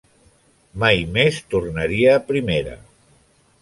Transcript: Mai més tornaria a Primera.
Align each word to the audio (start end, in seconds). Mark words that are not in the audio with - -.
Mai 0.85 1.03
més 1.19 1.39
tornaria 1.53 2.17
a 2.19 2.27
Primera. 2.35 2.79